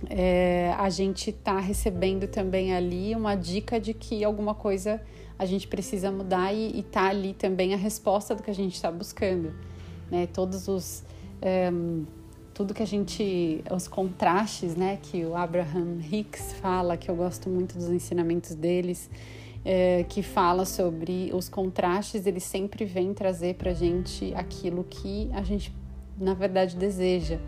é, 0.09 0.75
a 0.79 0.89
gente 0.91 1.31
está 1.31 1.59
recebendo 1.59 2.29
também 2.29 2.75
ali 2.75 3.15
uma 3.15 3.35
dica 3.35 3.81
de 3.81 3.93
que 3.93 4.23
alguma 4.23 4.55
coisa 4.55 5.01
a 5.39 5.45
gente 5.45 5.69
precisa 5.69 6.11
mudar 6.11 6.53
e 6.53 6.81
está 6.81 7.09
ali 7.09 7.33
também 7.33 7.73
a 7.73 7.77
resposta 7.77 8.35
do 8.35 8.43
que 8.43 8.51
a 8.51 8.55
gente 8.55 8.75
está 8.75 8.91
buscando. 8.91 9.53
Né? 10.11 10.27
Todos 10.27 10.69
os. 10.69 11.05
É, 11.41 11.71
tudo 12.53 12.75
que 12.75 12.83
a 12.83 12.87
gente. 12.87 13.63
os 13.71 13.87
contrastes 13.87 14.75
né, 14.75 14.99
que 15.01 15.25
o 15.25 15.37
Abraham 15.37 15.99
Hicks 16.11 16.55
fala, 16.55 16.97
que 16.97 17.09
eu 17.09 17.15
gosto 17.15 17.49
muito 17.49 17.77
dos 17.77 17.89
ensinamentos 17.89 18.55
deles, 18.55 19.09
é, 19.65 20.05
que 20.09 20.23
fala 20.23 20.65
sobre 20.65 21.31
os 21.33 21.49
contrastes, 21.49 22.27
ele 22.27 22.41
sempre 22.41 22.85
vem 22.85 23.15
trazer 23.15 23.55
para 23.55 23.71
a 23.71 23.75
gente 23.75 24.35
aquilo 24.35 24.83
que 24.83 25.31
a 25.33 25.43
gente, 25.43 25.73
na 26.21 26.35
verdade, 26.35 26.77
deseja. 26.77 27.39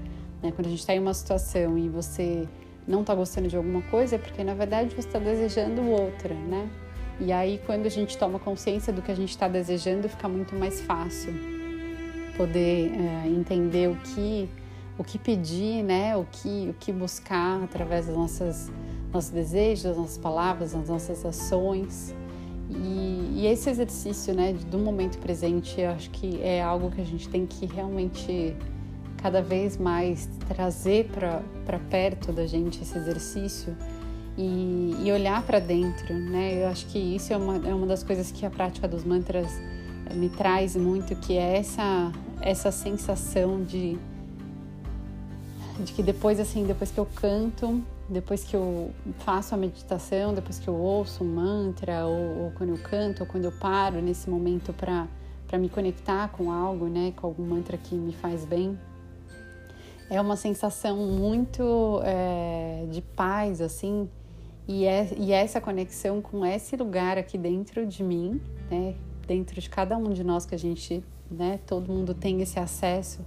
Né? 0.43 0.53
Quando 0.53 0.67
a 0.67 0.71
gente 0.71 0.81
está 0.81 0.95
em 0.95 0.99
uma 0.99 1.15
situação 1.15 1.77
e 1.79 1.89
você 1.89 2.49
não 2.87 3.03
está 3.03 3.15
gostando 3.15 3.49
de 3.49 3.57
alguma 3.57 3.83
coisa, 3.83 4.17
é 4.17 4.19
porque 4.19 4.43
na 4.43 4.55
verdade 4.55 4.95
você 4.95 5.07
está 5.07 5.19
desejando 5.19 5.83
outra, 5.83 6.35
né? 6.35 6.69
E 7.21 7.33
aí, 7.33 7.61
quando 7.67 7.85
a 7.85 7.91
gente 7.91 8.17
toma 8.17 8.39
consciência 8.39 8.93
do 8.93 9.03
que 9.03 9.13
a 9.13 9.15
gente 9.15 9.29
está 9.29 9.47
desejando, 9.47 10.09
fica 10.09 10.27
muito 10.27 10.57
mais 10.57 10.81
fácil 10.81 11.35
poder 12.35 12.93
é, 12.95 13.29
entender 13.29 13.91
o 13.91 13.97
que, 13.97 14.49
o 14.97 15.05
que 15.05 15.19
pedir, 15.19 15.83
né? 15.83 16.17
O 16.17 16.25
que, 16.25 16.69
o 16.71 16.75
que 16.81 16.91
buscar 16.91 17.63
através 17.63 18.07
das 18.07 18.17
nossas 18.17 18.73
nossos 19.13 19.31
desejos, 19.31 19.83
das 19.85 19.97
nossas 19.97 20.19
palavras, 20.19 20.73
das 20.73 20.89
nossas 20.89 21.25
ações. 21.25 22.15
E, 22.71 23.41
e, 23.41 23.47
esse 23.47 23.69
exercício, 23.69 24.33
né, 24.33 24.53
do 24.71 24.79
momento 24.79 25.19
presente, 25.19 25.81
eu 25.81 25.91
acho 25.91 26.11
que 26.11 26.41
é 26.41 26.63
algo 26.63 26.91
que 26.91 27.01
a 27.01 27.05
gente 27.05 27.29
tem 27.29 27.47
que 27.47 27.67
realmente 27.67 28.57
cada 29.17 29.43
vez 29.43 29.77
mais 29.77 30.29
trazer 30.49 31.11
para 31.11 31.79
perto 31.91 32.33
da 32.33 32.47
gente 32.47 32.81
esse 32.83 32.97
exercício 32.97 33.77
e, 34.39 34.95
e 35.03 35.13
olhar 35.13 35.43
para 35.43 35.59
dentro, 35.59 36.15
né? 36.15 36.63
Eu 36.63 36.69
acho 36.69 36.87
que 36.87 36.99
isso 36.99 37.33
é 37.33 37.37
uma, 37.37 37.57
é 37.69 37.75
uma 37.75 37.87
das 37.87 38.03
coisas 38.03 38.31
que 38.31 38.47
a 38.47 38.51
prática 38.51 38.89
dos 38.89 39.05
mantras 39.05 39.49
me 40.15 40.29
traz 40.29 40.77
muito, 40.77 41.15
que 41.17 41.37
é 41.37 41.59
essa, 41.59 42.13
essa 42.41 42.73
sensação 42.73 43.63
de, 43.63 43.99
de 45.85 45.93
que 45.93 46.03
depois, 46.03 46.41
assim, 46.41 46.65
depois 46.65 46.91
que 46.91 46.99
eu 46.99 47.07
canto, 47.07 47.83
depois 48.11 48.43
que 48.43 48.57
eu 48.57 48.91
faço 49.21 49.55
a 49.55 49.59
meditação, 49.59 50.35
depois 50.35 50.59
que 50.59 50.67
eu 50.67 50.75
ouço 50.75 51.23
um 51.23 51.35
mantra, 51.35 52.05
ou, 52.07 52.45
ou 52.45 52.51
quando 52.53 52.71
eu 52.71 52.79
canto, 52.79 53.21
ou 53.21 53.27
quando 53.27 53.45
eu 53.45 53.53
paro 53.53 54.03
nesse 54.03 54.29
momento 54.29 54.73
para 54.73 55.09
me 55.59 55.69
conectar 55.69 56.29
com 56.29 56.51
algo, 56.51 56.87
né? 56.89 57.13
Com 57.17 57.29
algum 57.29 57.45
mantra 57.45 57.79
que 57.79 57.95
me 57.95 58.13
faz 58.13 58.45
bem, 58.45 58.77
é 60.11 60.21
uma 60.21 60.35
sensação 60.35 60.97
muito 60.97 62.01
é, 62.03 62.85
de 62.91 63.01
paz, 63.01 63.61
assim, 63.61 64.11
e, 64.67 64.85
é, 64.85 65.09
e 65.17 65.31
essa 65.31 65.61
conexão 65.61 66.21
com 66.21 66.45
esse 66.45 66.77
lugar 66.77 67.17
aqui 67.17 67.39
dentro 67.39 67.87
de 67.87 68.03
mim, 68.03 68.41
né, 68.69 68.97
dentro 69.25 69.61
de 69.61 69.71
cada 69.71 69.97
um 69.97 70.13
de 70.13 70.25
nós 70.25 70.45
que 70.45 70.55
a 70.55 70.59
gente, 70.59 71.05
né, 71.31 71.61
todo 71.65 71.93
mundo 71.93 72.13
tem 72.13 72.43
esse 72.43 72.59
acesso, 72.59 73.21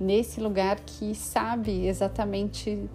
nesse 0.00 0.40
lugar 0.40 0.78
que 0.80 1.12
sabe 1.12 1.86
exatamente 1.88 2.88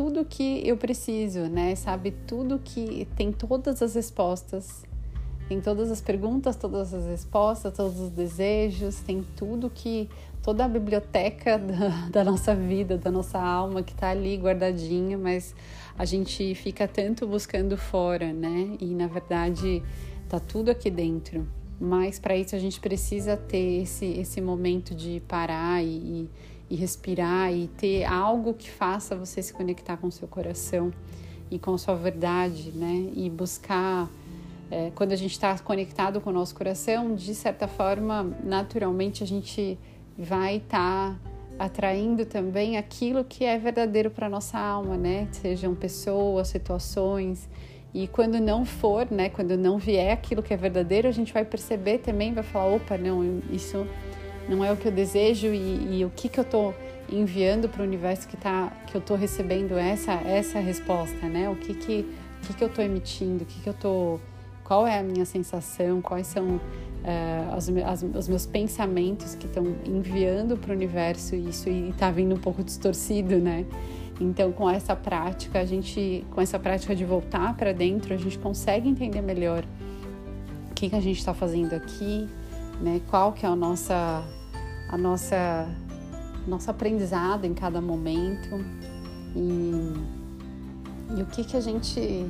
tudo 0.00 0.24
que 0.24 0.66
eu 0.66 0.78
preciso, 0.78 1.40
né, 1.40 1.74
sabe 1.74 2.10
tudo 2.26 2.58
que 2.58 3.06
tem 3.16 3.30
todas 3.30 3.82
as 3.82 3.94
respostas, 3.94 4.82
tem 5.46 5.60
todas 5.60 5.90
as 5.90 6.00
perguntas, 6.00 6.56
todas 6.56 6.94
as 6.94 7.04
respostas, 7.04 7.76
todos 7.76 8.00
os 8.00 8.08
desejos, 8.08 9.00
tem 9.00 9.22
tudo 9.36 9.68
que 9.68 10.08
toda 10.42 10.64
a 10.64 10.68
biblioteca 10.68 11.58
da, 11.60 12.08
da 12.08 12.24
nossa 12.24 12.54
vida, 12.54 12.96
da 12.96 13.10
nossa 13.10 13.38
alma 13.38 13.82
que 13.82 13.92
está 13.92 14.08
ali 14.08 14.38
guardadinha, 14.38 15.18
mas 15.18 15.54
a 15.98 16.06
gente 16.06 16.54
fica 16.54 16.88
tanto 16.88 17.26
buscando 17.26 17.76
fora, 17.76 18.32
né? 18.32 18.78
E 18.80 18.94
na 18.94 19.06
verdade 19.06 19.82
tá 20.30 20.40
tudo 20.40 20.70
aqui 20.70 20.90
dentro. 20.90 21.46
Mas 21.78 22.18
para 22.18 22.34
isso 22.34 22.56
a 22.56 22.58
gente 22.58 22.80
precisa 22.80 23.36
ter 23.36 23.82
esse, 23.82 24.06
esse 24.06 24.40
momento 24.40 24.94
de 24.94 25.20
parar 25.28 25.84
e, 25.84 25.88
e 25.88 26.30
respirar 26.76 27.52
e 27.52 27.68
ter 27.68 28.04
algo 28.04 28.54
que 28.54 28.70
faça 28.70 29.16
você 29.16 29.42
se 29.42 29.52
conectar 29.52 29.96
com 29.96 30.10
seu 30.10 30.28
coração 30.28 30.92
e 31.50 31.58
com 31.58 31.76
sua 31.76 31.96
verdade, 31.96 32.70
né? 32.72 33.10
E 33.14 33.28
buscar 33.28 34.08
é, 34.70 34.92
quando 34.94 35.12
a 35.12 35.16
gente 35.16 35.32
está 35.32 35.58
conectado 35.58 36.20
com 36.20 36.30
o 36.30 36.32
nosso 36.32 36.54
coração, 36.54 37.14
de 37.14 37.34
certa 37.34 37.66
forma, 37.66 38.22
naturalmente 38.44 39.24
a 39.24 39.26
gente 39.26 39.76
vai 40.16 40.56
estar 40.58 41.18
tá 41.18 41.30
atraindo 41.58 42.24
também 42.24 42.76
aquilo 42.76 43.24
que 43.24 43.44
é 43.44 43.58
verdadeiro 43.58 44.10
para 44.10 44.28
nossa 44.28 44.58
alma, 44.58 44.96
né? 44.96 45.28
Sejam 45.32 45.74
pessoas, 45.74 46.48
situações. 46.48 47.48
E 47.92 48.06
quando 48.06 48.40
não 48.40 48.64
for, 48.64 49.10
né, 49.10 49.28
quando 49.28 49.56
não 49.56 49.76
vier 49.76 50.12
aquilo 50.12 50.42
que 50.42 50.54
é 50.54 50.56
verdadeiro, 50.56 51.08
a 51.08 51.10
gente 51.10 51.32
vai 51.32 51.44
perceber 51.44 51.98
também, 51.98 52.32
vai 52.32 52.44
falar, 52.44 52.76
opa, 52.76 52.96
não, 52.96 53.42
isso 53.50 53.84
não 54.50 54.64
é 54.64 54.72
o 54.72 54.76
que 54.76 54.86
eu 54.86 54.92
desejo 54.92 55.46
e, 55.46 56.00
e 56.00 56.04
o 56.04 56.10
que 56.10 56.28
que 56.28 56.38
eu 56.38 56.42
estou 56.42 56.74
enviando 57.10 57.68
para 57.68 57.82
o 57.82 57.84
universo 57.84 58.28
que 58.28 58.36
tá, 58.36 58.72
que 58.86 58.94
eu 58.94 59.00
estou 59.00 59.16
recebendo 59.16 59.78
essa 59.78 60.12
essa 60.12 60.58
resposta, 60.58 61.26
né? 61.26 61.48
O 61.48 61.56
que 61.56 61.72
que 61.74 62.06
o 62.42 62.46
que 62.46 62.54
que 62.54 62.64
eu 62.64 62.68
estou 62.68 62.84
emitindo, 62.84 63.44
o 63.44 63.46
que 63.46 63.60
que 63.60 63.68
eu 63.68 63.72
estou, 63.72 64.20
qual 64.64 64.86
é 64.86 64.98
a 64.98 65.02
minha 65.02 65.24
sensação, 65.24 66.00
quais 66.00 66.26
são 66.26 66.46
uh, 66.46 67.54
as, 67.54 67.68
as, 67.68 68.02
os 68.02 68.28
meus 68.28 68.46
pensamentos 68.46 69.34
que 69.34 69.46
estão 69.46 69.64
enviando 69.84 70.56
para 70.56 70.70
o 70.70 70.74
universo 70.74 71.34
isso 71.34 71.68
e 71.68 71.90
está 71.90 72.10
vindo 72.10 72.34
um 72.34 72.38
pouco 72.38 72.62
distorcido, 72.62 73.38
né? 73.38 73.64
Então, 74.20 74.52
com 74.52 74.68
essa 74.68 74.94
prática, 74.94 75.60
a 75.60 75.64
gente, 75.64 76.26
com 76.30 76.42
essa 76.42 76.58
prática 76.58 76.94
de 76.94 77.04
voltar 77.04 77.56
para 77.56 77.72
dentro, 77.72 78.12
a 78.12 78.18
gente 78.18 78.38
consegue 78.38 78.86
entender 78.86 79.22
melhor 79.22 79.64
o 80.70 80.74
que, 80.74 80.90
que 80.90 80.96
a 80.96 81.00
gente 81.00 81.18
está 81.18 81.32
fazendo 81.32 81.72
aqui, 81.72 82.28
né? 82.82 83.00
Qual 83.08 83.32
que 83.32 83.46
é 83.46 83.48
a 83.48 83.56
nossa, 83.56 84.22
a 84.90 84.98
nossa, 84.98 85.68
nosso 86.48 86.68
aprendizado 86.68 87.44
em 87.44 87.54
cada 87.54 87.80
momento 87.80 88.48
e, 89.36 89.94
e 91.16 91.22
o 91.22 91.26
que 91.26 91.44
que 91.44 91.56
a 91.56 91.60
gente 91.60 92.26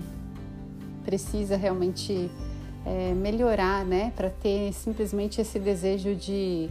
precisa 1.03 1.57
realmente 1.57 2.31
é, 2.85 3.15
melhorar, 3.15 3.85
né? 3.87 4.13
Para 4.15 4.29
ter 4.29 4.75
simplesmente 4.75 5.41
esse 5.41 5.59
desejo 5.59 6.15
de, 6.15 6.69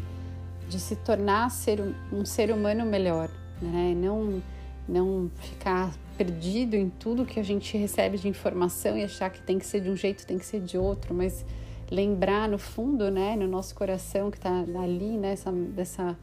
de 0.69 0.79
se 0.79 0.95
tornar 0.95 1.49
ser, 1.49 1.81
um 2.13 2.23
ser 2.23 2.51
humano 2.51 2.85
melhor, 2.85 3.27
né? 3.59 3.95
Não, 3.95 4.43
não 4.87 5.31
ficar 5.39 5.91
perdido 6.15 6.75
em 6.75 6.87
tudo 6.87 7.25
que 7.25 7.39
a 7.39 7.43
gente 7.43 7.75
recebe 7.77 8.17
de 8.19 8.27
informação 8.27 8.95
e 8.95 9.03
achar 9.03 9.31
que 9.31 9.41
tem 9.41 9.57
que 9.57 9.65
ser 9.65 9.81
de 9.81 9.89
um 9.89 9.95
jeito, 9.95 10.23
tem 10.23 10.37
que 10.37 10.45
ser 10.45 10.59
de 10.59 10.77
outro, 10.77 11.15
mas 11.15 11.43
lembrar 11.91 12.47
no 12.47 12.57
fundo, 12.57 13.09
né, 13.09 13.35
no 13.35 13.47
nosso 13.47 13.73
coração 13.73 14.29
que 14.29 14.37
está 14.37 14.65
ali, 14.81 15.17
né, 15.17 15.33
essa, 15.33 15.51
dessa, 15.51 16.17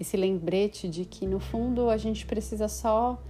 esse 0.00 0.16
lembrete 0.16 0.88
de 0.88 1.04
que 1.04 1.26
no 1.26 1.38
fundo 1.38 1.90
a 1.90 1.96
gente 1.96 2.24
precisa 2.26 2.68
só 2.68 3.20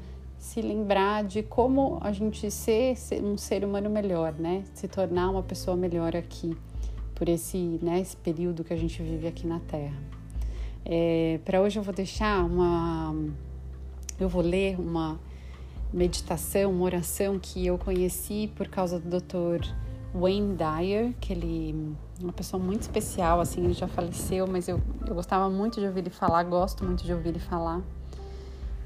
se 0.43 0.61
lembrar 0.61 1.23
de 1.23 1.43
como 1.43 1.99
a 2.01 2.11
gente 2.11 2.51
ser, 2.51 2.97
ser 2.97 3.23
um 3.23 3.39
ser 3.39 3.65
humano 3.65 3.89
melhor, 3.89 4.33
né? 4.33 4.65
Se 4.75 4.89
tornar 4.89 5.31
uma 5.31 5.43
pessoa 5.43 5.77
melhor 5.77 6.17
aqui, 6.17 6.57
por 7.15 7.29
esse, 7.29 7.79
né, 7.81 8.01
esse 8.01 8.17
período 8.17 8.65
que 8.65 8.73
a 8.73 8.77
gente 8.77 9.01
vive 9.01 9.29
aqui 9.29 9.47
na 9.47 9.61
Terra. 9.61 9.97
É, 10.85 11.39
Para 11.45 11.61
hoje 11.61 11.79
eu 11.79 11.83
vou 11.85 11.95
deixar 11.95 12.45
uma. 12.45 13.15
Eu 14.19 14.29
vou 14.29 14.43
ler 14.43 14.81
uma 14.81 15.21
meditação, 15.93 16.73
uma 16.73 16.85
oração 16.87 17.39
que 17.39 17.65
eu 17.65 17.79
conheci 17.79 18.51
por 18.57 18.67
causa 18.67 18.99
do 18.99 19.21
Dr. 19.21 19.65
Wayne 20.14 20.57
Dyer, 20.57 21.14
que 21.21 21.33
ele 21.33 21.97
é 22.21 22.23
uma 22.23 22.33
pessoa 22.33 22.62
muito 22.62 22.83
especial, 22.83 23.40
assim, 23.40 23.64
ele 23.64 23.73
já 23.73 23.88
faleceu, 23.88 24.47
mas 24.47 24.69
eu, 24.69 24.81
eu 25.07 25.14
gostava 25.14 25.49
muito 25.49 25.81
de 25.81 25.87
ouvir 25.87 26.00
ele 26.00 26.11
falar, 26.11 26.42
gosto 26.45 26.85
muito 26.85 27.02
de 27.04 27.12
ouvir 27.12 27.31
ele 27.31 27.38
falar. 27.38 27.81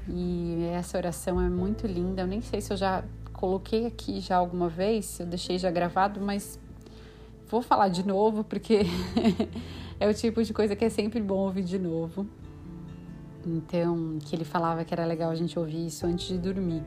E 0.07 0.69
essa 0.73 0.97
oração 0.97 1.41
é 1.41 1.49
muito 1.49 1.85
linda. 1.85 2.21
Eu 2.21 2.27
nem 2.27 2.41
sei 2.41 2.61
se 2.61 2.71
eu 2.71 2.77
já 2.77 3.03
coloquei 3.33 3.85
aqui 3.85 4.19
já 4.19 4.37
alguma 4.37 4.69
vez, 4.69 5.19
eu 5.19 5.25
deixei 5.25 5.59
já 5.59 5.69
gravado, 5.69 6.19
mas 6.21 6.57
vou 7.49 7.61
falar 7.61 7.89
de 7.89 8.05
novo 8.05 8.43
porque 8.43 8.81
é 9.99 10.07
o 10.07 10.13
tipo 10.13 10.43
de 10.43 10.53
coisa 10.53 10.75
que 10.75 10.85
é 10.85 10.89
sempre 10.89 11.21
bom 11.21 11.39
ouvir 11.39 11.63
de 11.63 11.77
novo. 11.77 12.25
Então, 13.45 14.17
que 14.21 14.35
ele 14.35 14.43
falava 14.43 14.83
que 14.83 14.93
era 14.93 15.05
legal 15.05 15.31
a 15.31 15.35
gente 15.35 15.57
ouvir 15.57 15.87
isso 15.87 16.05
antes 16.05 16.27
de 16.27 16.37
dormir, 16.37 16.83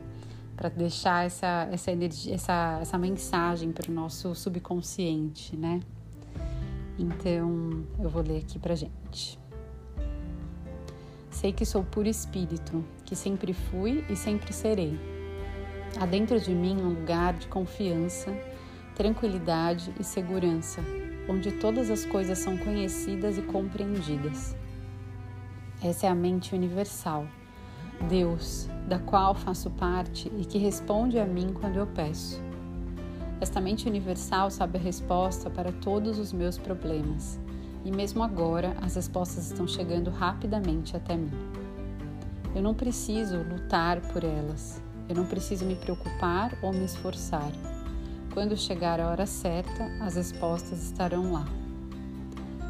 para 0.61 0.69
deixar 0.69 1.25
essa, 1.25 1.67
essa 1.73 1.91
energia, 1.91 2.35
essa, 2.35 2.81
essa 2.83 2.99
mensagem 2.99 3.73
para 3.73 3.91
o 3.91 3.95
nosso 3.95 4.35
subconsciente, 4.35 5.57
né? 5.57 5.81
Então, 6.99 7.83
eu 7.99 8.11
vou 8.11 8.23
ler 8.23 8.41
aqui 8.41 8.59
pra 8.59 8.75
gente. 8.75 9.39
Sei 11.31 11.51
que 11.51 11.65
sou 11.65 11.83
puro 11.83 12.09
espírito, 12.09 12.85
que 13.07 13.17
sempre 13.17 13.55
fui 13.55 14.05
e 14.11 14.15
sempre 14.15 14.53
serei. 14.53 15.01
Há 15.99 16.05
dentro 16.05 16.39
de 16.39 16.51
mim 16.51 16.77
um 16.77 16.91
lugar 16.91 17.33
de 17.39 17.49
confiança, 17.49 18.31
tranquilidade 18.95 19.95
e 19.99 20.05
segurança, 20.05 20.83
onde 21.27 21.53
todas 21.53 21.89
as 21.89 22.05
coisas 22.05 22.39
são 22.39 22.59
conhecidas 22.59 23.39
e 23.39 23.43
compreendidas. 23.43 24.55
Essa 25.83 26.09
é 26.09 26.11
a 26.11 26.15
mente 26.15 26.55
universal, 26.55 27.27
Deus, 28.09 28.69
da 28.89 28.99
qual 28.99 29.35
faço 29.35 29.71
parte 29.71 30.31
e 30.39 30.45
que 30.45 30.59
responde 30.59 31.19
a 31.19 31.27
mim 31.27 31.53
quando 31.53 31.77
eu 31.77 31.87
peço. 31.87 32.43
Esta 33.41 33.61
mente 33.61 33.89
universal 33.89 34.51
sabe 34.51 34.79
a 34.79 34.81
resposta 34.81 35.49
para 35.49 35.73
todos 35.73 36.19
os 36.19 36.33
meus 36.33 36.59
problemas, 36.59 37.39
e 37.85 37.91
mesmo 37.91 38.23
agora 38.23 38.77
as 38.83 38.97
respostas 38.97 39.51
estão 39.51 39.67
chegando 39.67 40.11
rapidamente 40.11 40.97
até 40.97 41.17
mim. 41.17 41.31
Eu 42.55 42.63
não 42.63 42.75
preciso 42.75 43.39
lutar 43.39 44.01
por 44.13 44.25
elas, 44.25 44.83
eu 45.09 45.15
não 45.15 45.25
preciso 45.25 45.65
me 45.65 45.77
preocupar 45.77 46.53
ou 46.63 46.73
me 46.73 46.85
esforçar. 46.85 47.51
Quando 48.35 48.57
chegar 48.57 49.01
a 49.01 49.09
hora 49.09 49.27
certa, 49.27 49.85
as 50.01 50.17
respostas 50.17 50.83
estarão 50.85 51.33
lá. 51.33 51.47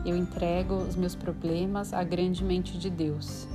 Eu 0.05 0.17
entrego 0.17 0.75
os 0.75 0.97
meus 0.97 1.15
problemas 1.15 1.93
à 1.93 2.03
grande 2.03 2.43
mente 2.45 2.79
de 2.79 2.89
Deus. 2.89 3.47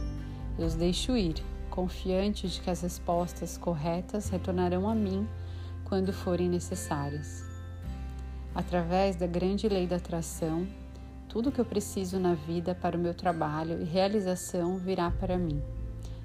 Eu 0.57 0.67
os 0.67 0.75
deixo 0.75 1.17
ir, 1.17 1.35
confiante 1.75 2.47
de 2.47 2.61
que 2.61 2.69
as 2.69 2.81
respostas 2.81 3.57
corretas 3.57 4.29
retornarão 4.29 4.87
a 4.87 4.95
mim 4.95 5.27
quando 5.83 6.13
forem 6.13 6.49
necessárias. 6.49 7.43
Através 8.55 9.17
da 9.17 9.27
grande 9.27 9.67
lei 9.67 9.85
da 9.85 9.97
atração, 9.97 10.65
tudo 11.27 11.51
que 11.51 11.59
eu 11.59 11.65
preciso 11.65 12.17
na 12.17 12.33
vida 12.33 12.73
para 12.73 12.97
o 12.97 12.99
meu 12.99 13.13
trabalho 13.13 13.81
e 13.81 13.83
realização 13.83 14.77
virá 14.77 15.11
para 15.11 15.37
mim. 15.37 15.61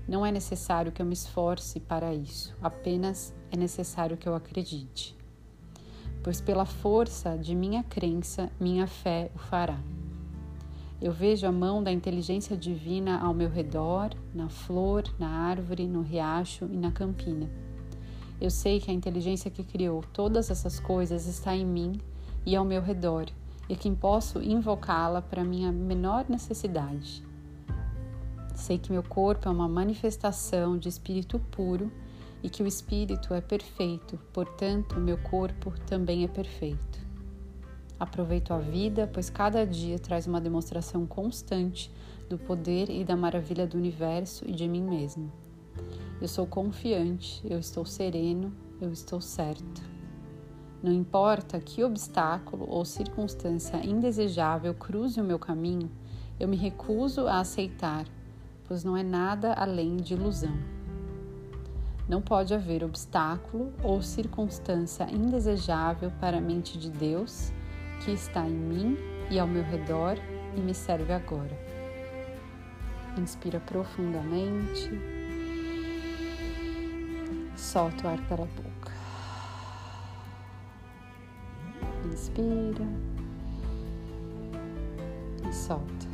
Não 0.06 0.24
é 0.24 0.30
necessário 0.30 0.92
que 0.92 1.02
eu 1.02 1.06
me 1.06 1.14
esforce 1.14 1.80
para 1.80 2.14
isso, 2.14 2.56
apenas 2.62 3.34
é 3.50 3.56
necessário 3.56 4.16
que 4.16 4.28
eu 4.28 4.34
acredite. 4.36 5.16
Pois 6.22 6.40
pela 6.40 6.64
força 6.64 7.36
de 7.36 7.56
minha 7.56 7.82
crença, 7.82 8.50
minha 8.60 8.86
fé 8.86 9.30
o 9.34 9.38
fará. 9.38 9.78
Eu 11.00 11.12
vejo 11.12 11.46
a 11.46 11.52
mão 11.52 11.82
da 11.82 11.90
inteligência 11.90 12.54
divina 12.54 13.18
ao 13.20 13.32
meu 13.32 13.48
redor, 13.48 14.10
na 14.34 14.50
flor, 14.50 15.04
na 15.18 15.28
árvore, 15.28 15.86
no 15.86 16.02
riacho 16.02 16.66
e 16.70 16.76
na 16.76 16.92
campina. 16.92 17.48
Eu 18.38 18.50
sei 18.50 18.80
que 18.80 18.90
a 18.90 18.94
inteligência 18.94 19.50
que 19.50 19.64
criou 19.64 20.04
todas 20.12 20.50
essas 20.50 20.78
coisas 20.78 21.26
está 21.26 21.56
em 21.56 21.64
mim 21.64 22.00
e 22.44 22.54
ao 22.54 22.64
meu 22.64 22.82
redor, 22.82 23.26
e 23.68 23.76
que 23.76 23.90
posso 23.90 24.42
invocá-la 24.42 25.22
para 25.22 25.44
minha 25.44 25.72
menor 25.72 26.26
necessidade. 26.28 27.22
Sei 28.54 28.76
que 28.76 28.92
meu 28.92 29.02
corpo 29.02 29.48
é 29.48 29.52
uma 29.52 29.68
manifestação 29.68 30.76
de 30.76 30.88
espírito 30.88 31.38
puro 31.50 31.90
e 32.42 32.50
que 32.50 32.62
o 32.62 32.66
espírito 32.66 33.32
é 33.32 33.40
perfeito, 33.40 34.18
portanto, 34.32 34.98
meu 34.98 35.16
corpo 35.16 35.72
também 35.86 36.24
é 36.24 36.28
perfeito. 36.28 36.89
Aproveito 38.00 38.54
a 38.54 38.58
vida, 38.58 39.06
pois 39.12 39.28
cada 39.28 39.66
dia 39.66 39.98
traz 39.98 40.26
uma 40.26 40.40
demonstração 40.40 41.06
constante 41.06 41.92
do 42.30 42.38
poder 42.38 42.88
e 42.88 43.04
da 43.04 43.14
maravilha 43.14 43.66
do 43.66 43.76
universo 43.76 44.42
e 44.48 44.52
de 44.52 44.66
mim 44.66 44.82
mesmo. 44.82 45.30
Eu 46.18 46.26
sou 46.26 46.46
confiante, 46.46 47.42
eu 47.44 47.58
estou 47.58 47.84
sereno, 47.84 48.54
eu 48.80 48.90
estou 48.90 49.20
certo. 49.20 49.82
Não 50.82 50.90
importa 50.90 51.60
que 51.60 51.84
obstáculo 51.84 52.66
ou 52.66 52.86
circunstância 52.86 53.76
indesejável 53.86 54.72
cruze 54.72 55.20
o 55.20 55.24
meu 55.24 55.38
caminho, 55.38 55.90
eu 56.38 56.48
me 56.48 56.56
recuso 56.56 57.26
a 57.26 57.40
aceitar, 57.40 58.06
pois 58.66 58.82
não 58.82 58.96
é 58.96 59.02
nada 59.02 59.52
além 59.52 59.98
de 59.98 60.14
ilusão. 60.14 60.56
Não 62.08 62.22
pode 62.22 62.54
haver 62.54 62.82
obstáculo 62.82 63.74
ou 63.84 64.00
circunstância 64.00 65.06
indesejável 65.12 66.10
para 66.18 66.38
a 66.38 66.40
mente 66.40 66.78
de 66.78 66.90
Deus 66.90 67.52
que 68.04 68.12
está 68.12 68.46
em 68.46 68.50
mim 68.50 68.98
e 69.30 69.38
ao 69.38 69.46
meu 69.46 69.62
redor 69.62 70.16
e 70.56 70.60
me 70.60 70.74
serve 70.74 71.12
agora. 71.12 71.56
Inspira 73.16 73.60
profundamente. 73.60 74.90
Solta 77.56 78.06
o 78.06 78.10
ar 78.10 78.18
pela 78.26 78.46
boca. 78.46 78.92
Inspira 82.06 82.86
e 85.48 85.52
solta. 85.52 86.06